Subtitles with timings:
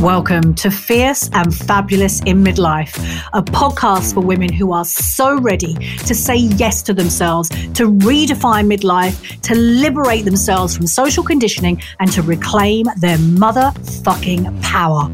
[0.00, 2.96] Welcome to Fierce and Fabulous in Midlife,
[3.34, 8.74] a podcast for women who are so ready to say yes to themselves, to redefine
[8.74, 15.10] midlife, to liberate themselves from social conditioning, and to reclaim their motherfucking power.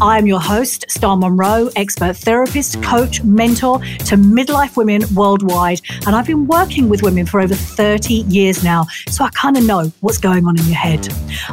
[0.00, 5.80] I'm your host, Star Monroe, expert therapist, coach, mentor to midlife women worldwide.
[6.06, 9.66] And I've been working with women for over 30 years now, so I kind of
[9.66, 11.08] know what's going on in your head.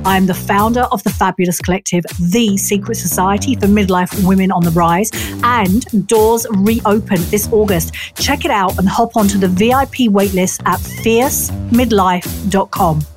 [0.06, 4.64] I am the founder of the Fabulous Collective, the Secret Society for Midlife Women on
[4.64, 5.12] the Rise,
[5.44, 7.94] and doors reopen this August.
[8.16, 13.17] Check it out and hop onto the VIP waitlist at fiercemidlife.com.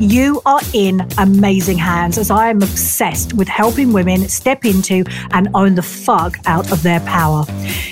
[0.00, 5.48] You are in amazing hands as I am obsessed with helping women step into and
[5.54, 7.44] own the fuck out of their power.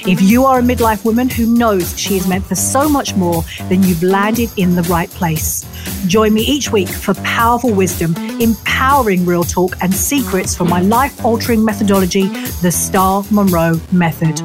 [0.06, 3.42] If you are a midlife woman who knows she is meant for so much more,
[3.68, 5.66] then you've landed in the right place.
[6.06, 11.24] Join me each week for powerful wisdom, empowering real talk, and secrets from my life
[11.24, 12.28] altering methodology,
[12.62, 14.40] the Star Monroe Method.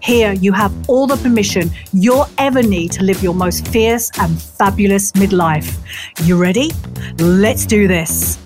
[0.00, 4.40] Here, you have all the permission you'll ever need to live your most fierce and
[4.40, 5.76] fabulous midlife.
[6.24, 6.70] You ready?
[7.18, 8.38] Let's do this.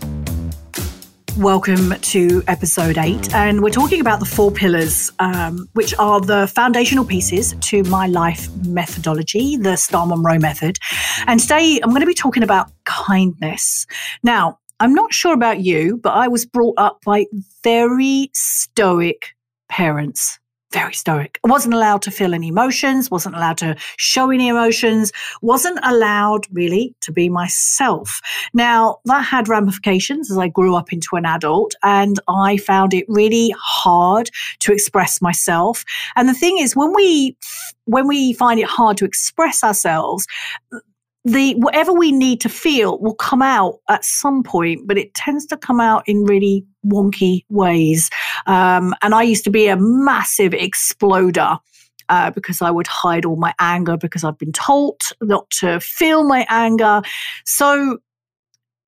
[1.38, 6.46] Welcome to episode eight, and we're talking about the four pillars, um, which are the
[6.54, 10.76] foundational pieces to my life methodology, the Star Monroe method.
[11.26, 13.86] And today I'm going to be talking about kindness.
[14.22, 17.24] Now, I'm not sure about you, but I was brought up by
[17.64, 19.34] very stoic
[19.70, 20.38] parents
[20.72, 21.38] very stoic.
[21.44, 26.46] I wasn't allowed to feel any emotions, wasn't allowed to show any emotions, wasn't allowed
[26.52, 28.20] really to be myself.
[28.54, 33.04] Now, that had ramifications as I grew up into an adult, and I found it
[33.08, 35.84] really hard to express myself.
[36.16, 37.36] And the thing is, when we
[37.86, 40.26] when we find it hard to express ourselves,
[41.24, 45.46] the whatever we need to feel will come out at some point, but it tends
[45.46, 48.10] to come out in really wonky ways.
[48.46, 51.58] Um, and I used to be a massive exploder.
[52.08, 56.24] Uh, because I would hide all my anger because I've been told not to feel
[56.24, 57.00] my anger.
[57.46, 58.00] So,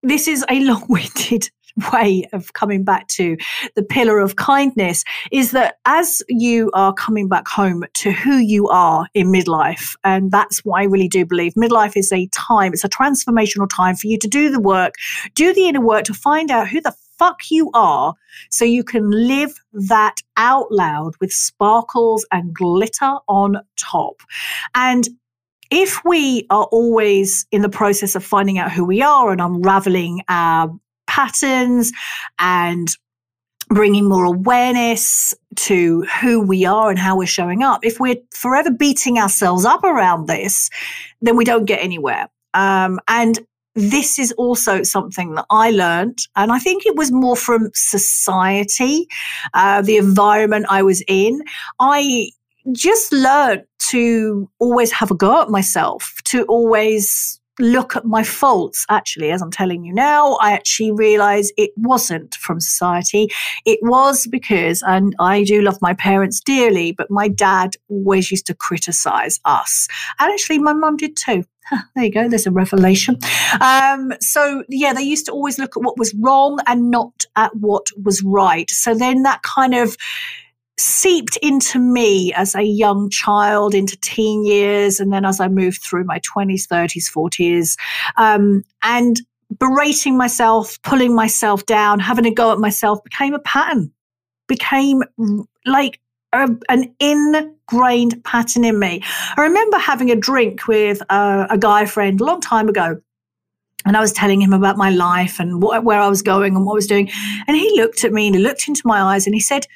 [0.03, 1.49] this is a long winded
[1.93, 3.37] way of coming back to
[3.75, 8.69] the pillar of kindness is that as you are coming back home to who you
[8.69, 12.85] are in midlife, and that's what I really do believe midlife is a time, it's
[12.85, 14.95] a transformational time for you to do the work,
[15.35, 18.15] do the inner work to find out who the fuck you are
[18.51, 24.21] so you can live that out loud with sparkles and glitter on top.
[24.75, 25.09] And
[25.71, 30.23] if we are always in the process of finding out who we are and unraveling
[30.29, 30.73] our
[31.07, 31.93] patterns
[32.39, 32.89] and
[33.69, 37.85] bringing more awareness to who we are and how we're showing up.
[37.85, 40.71] If we're forever beating ourselves up around this,
[41.23, 42.29] then we don't get anywhere.
[42.53, 43.39] Um, and
[43.75, 49.09] this is also something that I learned, and I think it was more from society,
[49.53, 51.41] uh, the environment I was in.
[51.81, 52.29] I
[52.73, 58.85] just learned to always have a go at myself, to always look at my faults
[58.89, 63.29] actually as i'm telling you now i actually realize it wasn't from society
[63.65, 68.47] it was because and i do love my parents dearly but my dad always used
[68.47, 69.89] to criticize us
[70.19, 71.45] and actually my mum did too
[71.95, 72.29] there you go.
[72.29, 73.19] There's a revelation.
[73.61, 77.57] Um, so yeah, they used to always look at what was wrong and not at
[77.57, 78.69] what was right.
[78.71, 79.97] So then that kind of
[80.79, 85.81] seeped into me as a young child into teen years and then as i moved
[85.83, 87.77] through my 20s 30s 40s
[88.17, 89.21] um, and
[89.59, 93.93] berating myself pulling myself down having a go at myself became a pattern
[94.49, 95.03] became
[95.65, 96.01] like
[96.33, 99.01] a, an ingrained pattern in me
[99.37, 103.01] i remember having a drink with a, a guy friend a long time ago
[103.87, 106.65] and I was telling him about my life and what, where I was going and
[106.65, 107.11] what I was doing.
[107.47, 109.67] And he looked at me and he looked into my eyes and he said,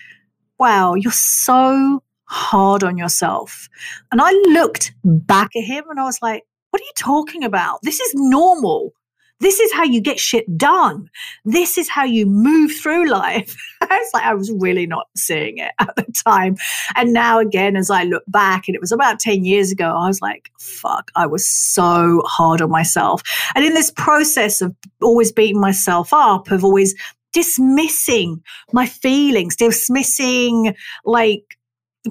[0.59, 3.69] wow, you're so hard on yourself.
[4.13, 5.19] And I looked hmm.
[5.19, 7.81] back at him and I was like, what are you talking about?
[7.83, 8.93] This is normal.
[9.41, 11.09] This is how you get shit done.
[11.45, 13.57] This is how you move through life.
[13.83, 16.57] I was like, I was really not seeing it at the time.
[16.97, 20.09] And now, again, as I look back, and it was about 10 years ago, I
[20.09, 23.23] was like, fuck, I was so hard on myself.
[23.55, 26.97] And in this process of always beating myself up, of always
[27.33, 28.43] dismissing
[28.73, 31.59] my feelings, dismissing like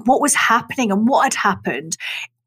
[0.04, 1.96] what was happening and what had happened.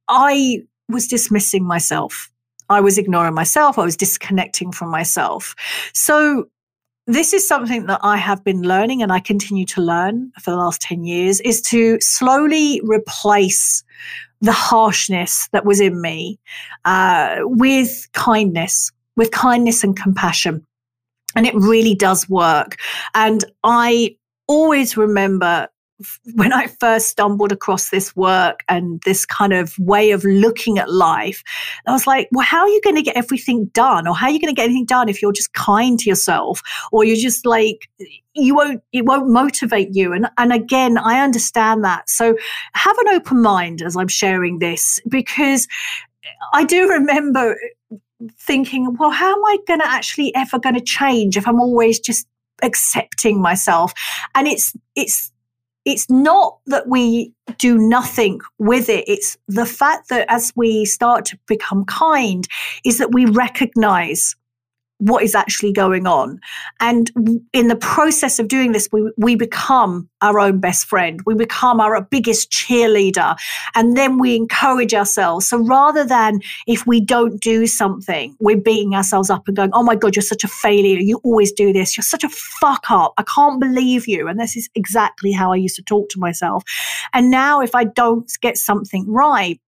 [0.08, 2.32] I was dismissing myself.
[2.70, 3.78] I was ignoring myself.
[3.78, 5.56] I was disconnecting from myself.
[5.94, 6.48] So,
[7.08, 10.58] this is something that I have been learning and I continue to learn for the
[10.58, 13.84] last 10 years is to slowly replace
[14.40, 16.40] the harshness that was in me
[16.86, 20.66] uh, with kindness, with kindness and compassion.
[21.36, 22.78] And it really does work.
[23.14, 24.16] And I
[24.48, 25.68] always remember
[26.34, 30.92] when I first stumbled across this work and this kind of way of looking at
[30.92, 31.44] life,
[31.88, 34.08] I was like, well, how are you going to get everything done?
[34.08, 36.62] Or how are you going to get anything done if you're just kind to yourself?
[36.92, 37.90] Or you're just like,
[38.34, 40.14] you won't, it won't motivate you.
[40.14, 42.10] And, and again, I understand that.
[42.10, 42.36] So
[42.74, 45.68] have an open mind as I'm sharing this because
[46.54, 47.58] I do remember
[48.40, 52.00] thinking, well, how am I going to actually ever going to change if I'm always
[52.00, 52.28] just
[52.64, 53.94] accepting myself?
[54.36, 55.32] And it's, it's,
[55.86, 59.04] it's not that we do nothing with it.
[59.08, 62.48] It's the fact that as we start to become kind,
[62.86, 64.36] is that we recognize
[65.02, 66.40] what is actually going on.
[66.80, 67.10] And
[67.54, 71.20] in the process of doing this, we, we become our own best friend.
[71.26, 73.36] We become our biggest cheerleader.
[73.74, 75.48] And then we encourage ourselves.
[75.48, 79.82] So rather than if we don't do something, we're beating ourselves up and going, Oh
[79.82, 81.00] my God, you're such a failure.
[81.00, 81.98] You always do this.
[81.98, 83.16] You're such a fuck up.
[83.18, 84.28] I can't believe you.
[84.28, 86.64] And this is exactly how I used to talk to myself.
[87.12, 89.60] And now if I don't get something right,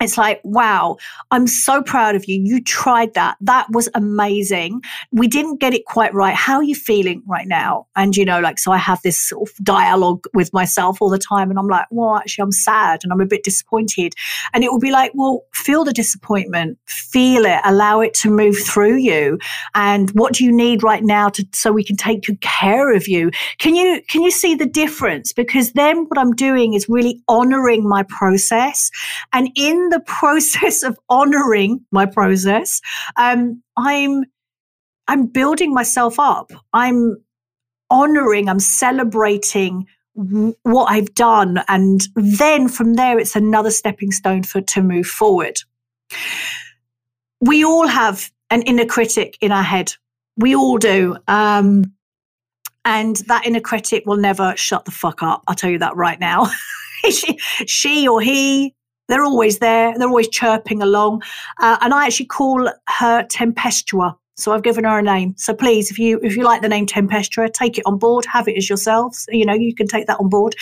[0.00, 0.96] it's like, wow,
[1.30, 2.40] I'm so proud of you.
[2.42, 3.36] You tried that.
[3.40, 4.80] That was amazing.
[5.12, 6.34] We didn't get it quite right.
[6.34, 7.86] How are you feeling right now?
[7.96, 11.18] And, you know, like, so I have this sort of dialogue with myself all the
[11.18, 11.50] time.
[11.50, 14.14] And I'm like, well, actually, I'm sad and I'm a bit disappointed.
[14.54, 18.56] And it will be like, well, feel the disappointment, feel it, allow it to move
[18.56, 19.38] through you.
[19.74, 23.08] And what do you need right now to, so we can take good care of
[23.08, 23.30] you?
[23.58, 25.32] Can you, can you see the difference?
[25.32, 28.90] Because then what I'm doing is really honoring my process.
[29.32, 32.80] And in the process of honoring my process,
[33.16, 34.24] um, I'm
[35.06, 36.52] I'm building myself up.
[36.72, 37.16] I'm
[37.90, 38.48] honoring.
[38.48, 39.86] I'm celebrating
[40.62, 45.60] what I've done, and then from there, it's another stepping stone for to move forward.
[47.40, 49.94] We all have an inner critic in our head.
[50.36, 51.16] We all do.
[51.28, 51.92] Um,
[52.84, 55.42] and that inner critic will never shut the fuck up.
[55.46, 56.50] I'll tell you that right now.
[57.10, 58.74] she, she or he
[59.08, 59.96] they're always there.
[59.96, 61.22] They're always chirping along.
[61.58, 64.16] Uh, and I actually call her Tempestua.
[64.36, 65.34] So I've given her a name.
[65.36, 68.24] So please, if you if you like the name Tempestua, take it on board.
[68.26, 69.26] Have it as yourselves.
[69.32, 70.54] You know, you can take that on board.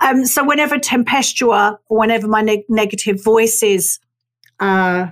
[0.00, 4.00] Um, so whenever Tempestua, whenever my neg- negative voices
[4.58, 5.08] uh,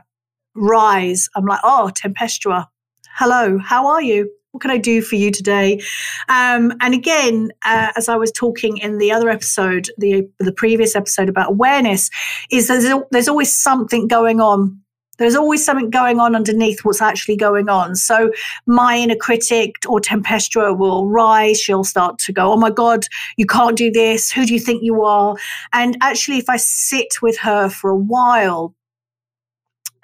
[0.56, 2.67] rise, I'm like, oh, Tempestua,
[3.11, 4.31] hello, how are you?
[4.53, 5.81] What can I do for you today?
[6.29, 10.97] Um, and again, uh, as I was talking in the other episode, the the previous
[10.97, 12.11] episode about awareness,
[12.50, 14.81] is there's there's always something going on.
[15.19, 17.97] There's always something going on underneath what's actually going on.
[17.97, 18.31] So
[18.67, 21.61] my inner critic or Tempestua will rise.
[21.61, 23.06] She'll start to go, "Oh my God,
[23.37, 24.33] you can't do this.
[24.33, 25.37] Who do you think you are?"
[25.73, 28.75] And actually, if I sit with her for a while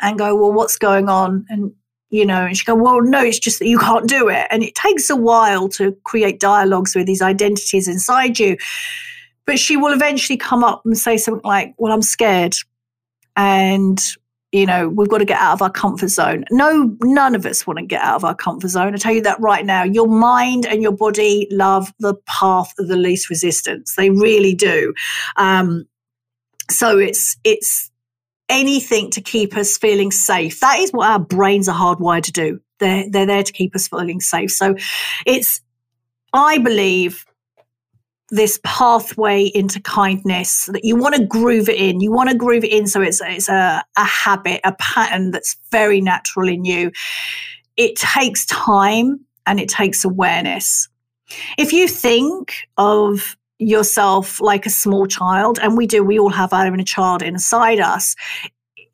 [0.00, 1.73] and go, "Well, what's going on?" and
[2.14, 4.46] you know, and she go, well, no, it's just that you can't do it.
[4.49, 8.56] And it takes a while to create dialogues with these identities inside you.
[9.46, 12.55] But she will eventually come up and say something like, well, I'm scared.
[13.34, 13.99] And,
[14.52, 16.44] you know, we've got to get out of our comfort zone.
[16.52, 18.94] No, none of us want to get out of our comfort zone.
[18.94, 19.82] I tell you that right now.
[19.82, 23.96] Your mind and your body love the path of the least resistance.
[23.96, 24.94] They really do.
[25.34, 25.84] Um,
[26.70, 27.90] so it's it's
[28.49, 30.61] anything to keep us feeling safe.
[30.61, 32.61] That is what our brains are hardwired to do.
[32.79, 34.50] They're, they're there to keep us feeling safe.
[34.50, 34.76] So
[35.26, 35.61] it's,
[36.32, 37.25] I believe,
[38.31, 42.01] this pathway into kindness that you want to groove it in.
[42.01, 45.56] You want to groove it in so it's, it's a, a habit, a pattern that's
[45.70, 46.91] very natural in you.
[47.77, 50.89] It takes time and it takes awareness.
[51.58, 56.53] If you think of yourself like a small child, and we do, we all have
[56.53, 58.15] our inner child inside us.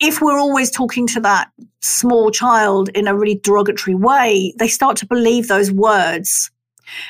[0.00, 1.50] If we're always talking to that
[1.82, 6.50] small child in a really derogatory way, they start to believe those words.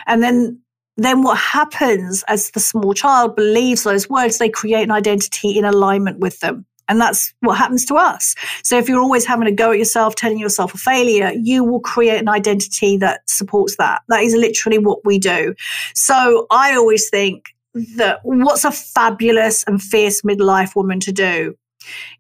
[0.07, 0.61] And then
[0.97, 5.65] then what happens as the small child believes those words, they create an identity in
[5.65, 6.67] alignment with them.
[6.91, 8.35] And that's what happens to us.
[8.65, 11.81] So if you're always having a go at yourself, telling yourself a failure, you will
[11.81, 14.03] create an identity that supports that.
[14.09, 15.55] That is literally what we do.
[15.95, 17.55] So I always think
[17.97, 21.55] that what's a fabulous and fierce midlife woman to do?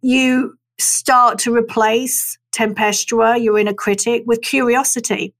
[0.03, 5.35] You start to replace Tempestua, your inner critic, with curiosity.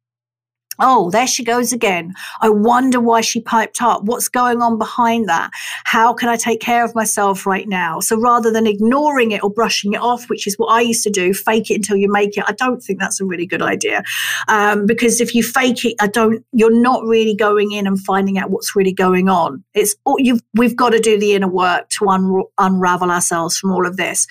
[0.81, 2.15] Oh, there she goes again.
[2.41, 4.05] I wonder why she piped up.
[4.05, 5.51] What's going on behind that?
[5.85, 8.01] How can I take care of myself right now?
[8.01, 11.11] So rather than ignoring it or brushing it off, which is what I used to
[11.11, 14.03] do, fake it until you make it, I don't think that's a really good idea.
[14.49, 18.39] Um, because if you fake it, I don't, you're not really going in and finding
[18.39, 19.63] out what's really going on.
[19.75, 23.87] It's, you've, we've got to do the inner work to un- unravel ourselves from all
[23.87, 24.27] of this.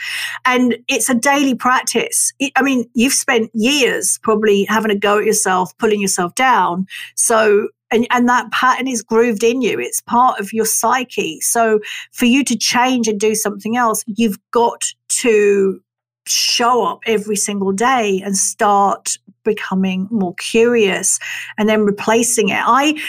[0.46, 2.34] And it's a daily practice.
[2.56, 6.88] I mean, you've spent years probably having a go at yourself, pulling yourself down.
[7.16, 9.80] So and, and that pattern is grooved in you.
[9.80, 11.42] It's part of your psyche.
[11.42, 11.80] So
[12.12, 14.86] for you to change and do something else, you've got
[15.24, 15.82] to
[16.28, 21.20] show up every single day and start becoming more curious
[21.58, 22.62] and then replacing it.
[22.64, 23.02] I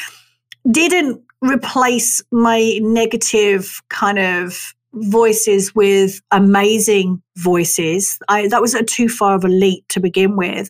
[0.71, 8.19] didn't replace my negative kind of voices with amazing voices.
[8.29, 10.69] I, that was a too far of a leap to begin with.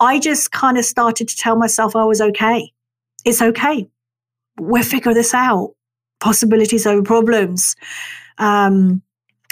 [0.00, 2.72] I just kind of started to tell myself I was okay.
[3.24, 3.88] It's okay.
[4.58, 5.74] We'll figure this out.
[6.20, 7.76] Possibilities over problems.
[8.38, 9.02] Um,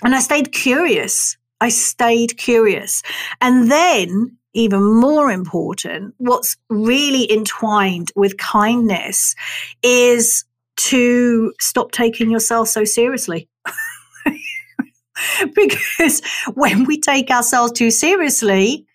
[0.04, 1.36] and I stayed curious.
[1.60, 3.02] I stayed curious.
[3.40, 9.34] And then, even more important, what's really entwined with kindness
[9.82, 10.44] is
[10.76, 13.48] to stop taking yourself so seriously.
[15.54, 16.22] because
[16.54, 18.86] when we take ourselves too seriously,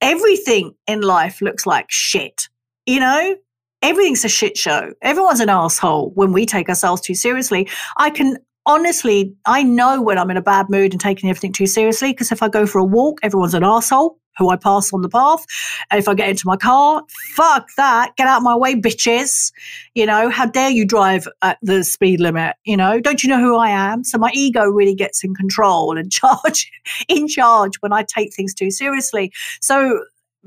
[0.00, 2.48] everything in life looks like shit.
[2.86, 3.36] You know,
[3.82, 4.92] everything's a shit show.
[5.02, 7.68] Everyone's an asshole when we take ourselves too seriously.
[7.96, 11.66] I can honestly, I know when I'm in a bad mood and taking everything too
[11.66, 15.02] seriously because if I go for a walk, everyone's an asshole who I pass on
[15.02, 15.44] the path.
[15.90, 17.02] And if I get into my car,
[17.34, 18.16] fuck that.
[18.16, 19.52] Get out my way, bitches.
[19.94, 22.56] You know, how dare you drive at the speed limit?
[22.64, 24.04] You know, don't you know who I am?
[24.04, 26.70] So my ego really gets in control and charge
[27.08, 29.32] in charge when I take things too seriously.
[29.60, 30.04] So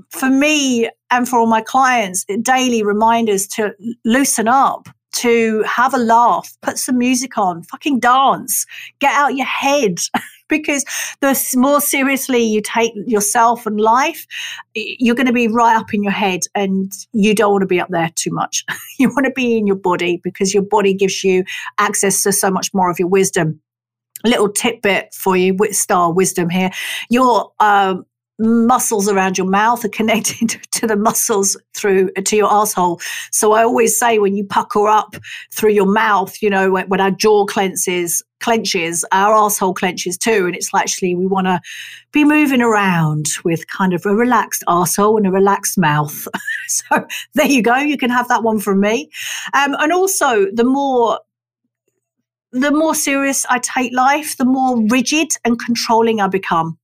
[0.10, 3.74] for me and for all my clients, daily reminders to
[4.04, 8.66] loosen up to have a laugh, put some music on, fucking dance,
[9.00, 9.98] get out your head.
[10.58, 10.84] because
[11.22, 14.26] the more seriously you take yourself and life,
[14.74, 17.80] you're going to be right up in your head and you don't want to be
[17.80, 18.64] up there too much.
[19.00, 21.44] you want to be in your body because your body gives you
[21.78, 23.60] access to so much more of your wisdom.
[24.24, 26.72] Little tidbit for you, with star wisdom here.
[27.10, 28.06] Your um,
[28.40, 33.00] muscles around your mouth are connected to the muscles through to your asshole.
[33.32, 35.16] So I always say when you pucker up
[35.54, 40.46] through your mouth, you know, when, when our jaw clenches, clenches, our asshole clenches too.
[40.46, 41.60] And it's actually we want to
[42.12, 46.28] be moving around with kind of a relaxed asshole and a relaxed mouth.
[46.68, 47.76] so there you go.
[47.78, 49.10] You can have that one from me.
[49.56, 51.20] Um, and also the more
[52.52, 56.78] the more serious I take life, the more rigid and controlling I become.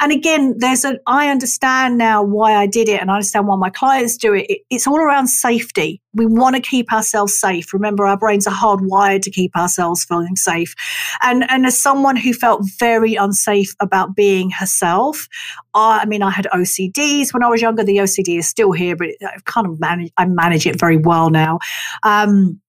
[0.00, 3.56] And again, there's a, I understand now why I did it and I understand why
[3.56, 4.46] my clients do it.
[4.48, 6.00] it it's all around safety.
[6.14, 7.72] We want to keep ourselves safe.
[7.72, 10.74] Remember, our brains are hardwired to keep ourselves feeling safe.
[11.22, 15.28] And, and as someone who felt very unsafe about being herself,
[15.74, 17.84] I, I mean, I had OCDs when I was younger.
[17.84, 21.30] The OCD is still here, but I've kind of managed, I manage it very well
[21.30, 21.58] now.
[22.02, 22.60] Um,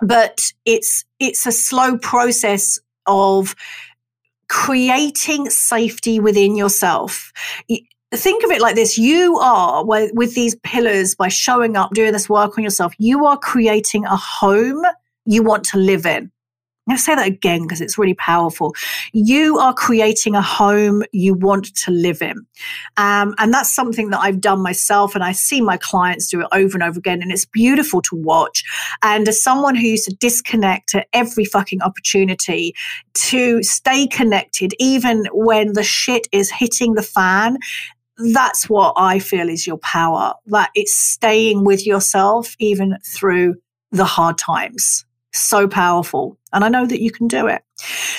[0.00, 3.54] but it's, it's a slow process of
[4.48, 7.32] creating safety within yourself.
[8.14, 12.28] Think of it like this you are, with these pillars, by showing up, doing this
[12.28, 14.84] work on yourself, you are creating a home
[15.24, 16.30] you want to live in.
[16.86, 18.72] I'm going to say that again because it's really powerful.
[19.12, 22.46] You are creating a home you want to live in.
[22.96, 26.46] Um, and that's something that I've done myself and I see my clients do it
[26.52, 27.22] over and over again.
[27.22, 28.62] And it's beautiful to watch.
[29.02, 32.72] And as someone who used to disconnect at every fucking opportunity
[33.14, 37.58] to stay connected, even when the shit is hitting the fan,
[38.32, 40.34] that's what I feel is your power.
[40.46, 43.56] That it's staying with yourself even through
[43.90, 45.05] the hard times
[45.38, 46.38] so powerful.
[46.52, 47.62] And I know that you can do it.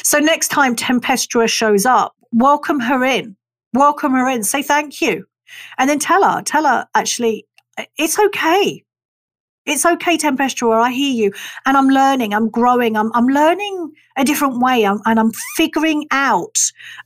[0.03, 3.35] So next time Tempestua shows up, welcome her in.
[3.73, 4.43] Welcome her in.
[4.43, 5.25] Say thank you.
[5.77, 7.45] And then tell her, tell her actually,
[7.97, 8.83] it's okay.
[9.65, 11.33] It's okay, Tempestua, I hear you.
[11.65, 16.07] And I'm learning, I'm growing, I'm, I'm learning a different way, I'm, and I'm figuring
[16.11, 16.57] out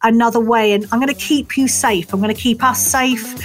[0.03, 0.74] another way.
[0.74, 2.13] And I'm going to keep you safe.
[2.13, 3.36] I'm going to keep us safe.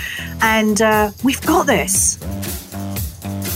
[0.43, 2.19] And uh, we've got this.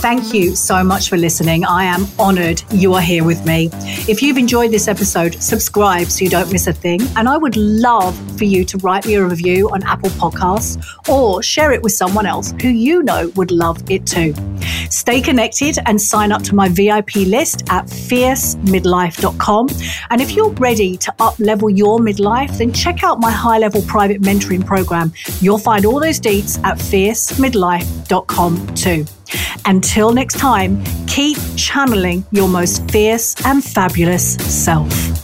[0.01, 1.63] Thank you so much for listening.
[1.63, 3.69] I am honored you are here with me.
[4.09, 7.01] If you've enjoyed this episode, subscribe so you don't miss a thing.
[7.15, 11.43] And I would love for you to write me a review on Apple Podcasts or
[11.43, 14.33] share it with someone else who you know would love it too.
[14.89, 19.67] Stay connected and sign up to my VIP list at fiercemidlife.com.
[20.09, 23.81] And if you're ready to up level your midlife, then check out my high level
[23.83, 25.13] private mentoring program.
[25.39, 29.05] You'll find all those deets at fiercemidlife.com too.
[29.65, 35.20] Until next time, keep channeling your most fierce and fabulous self.